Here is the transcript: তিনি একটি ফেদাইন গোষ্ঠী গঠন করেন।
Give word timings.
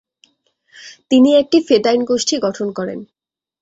তিনি 1.11 1.29
একটি 1.35 1.57
ফেদাইন 1.67 2.01
গোষ্ঠী 2.05 2.35
গঠন 2.39 2.67
করেন। 2.71 2.99